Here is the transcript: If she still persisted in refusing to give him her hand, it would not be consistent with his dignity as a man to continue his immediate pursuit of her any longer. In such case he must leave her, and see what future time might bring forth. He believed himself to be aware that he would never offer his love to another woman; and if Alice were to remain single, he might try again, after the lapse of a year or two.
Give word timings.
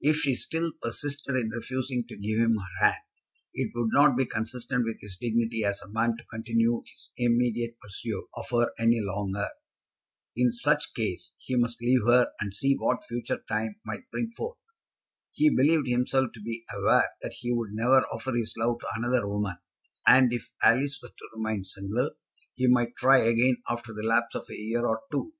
If 0.00 0.16
she 0.16 0.34
still 0.34 0.72
persisted 0.82 1.36
in 1.36 1.50
refusing 1.50 2.04
to 2.08 2.16
give 2.16 2.40
him 2.40 2.56
her 2.58 2.84
hand, 2.88 3.04
it 3.54 3.70
would 3.76 3.90
not 3.92 4.16
be 4.16 4.26
consistent 4.26 4.84
with 4.84 5.00
his 5.00 5.16
dignity 5.16 5.62
as 5.62 5.80
a 5.80 5.86
man 5.88 6.16
to 6.16 6.24
continue 6.24 6.82
his 6.92 7.12
immediate 7.16 7.78
pursuit 7.78 8.24
of 8.34 8.46
her 8.50 8.72
any 8.76 8.98
longer. 9.00 9.46
In 10.34 10.50
such 10.50 10.94
case 10.94 11.30
he 11.38 11.54
must 11.54 11.80
leave 11.80 12.02
her, 12.08 12.32
and 12.40 12.52
see 12.52 12.74
what 12.74 13.04
future 13.04 13.40
time 13.48 13.78
might 13.84 14.10
bring 14.10 14.30
forth. 14.32 14.58
He 15.30 15.48
believed 15.48 15.86
himself 15.86 16.32
to 16.34 16.40
be 16.40 16.64
aware 16.74 17.10
that 17.22 17.34
he 17.34 17.52
would 17.52 17.70
never 17.70 18.00
offer 18.08 18.34
his 18.34 18.54
love 18.58 18.80
to 18.80 18.88
another 18.96 19.28
woman; 19.28 19.58
and 20.04 20.32
if 20.32 20.50
Alice 20.60 20.98
were 21.00 21.10
to 21.10 21.28
remain 21.36 21.62
single, 21.62 22.10
he 22.56 22.66
might 22.66 22.96
try 22.96 23.18
again, 23.18 23.58
after 23.70 23.92
the 23.92 24.02
lapse 24.02 24.34
of 24.34 24.50
a 24.50 24.56
year 24.56 24.84
or 24.84 25.02
two. 25.12 25.30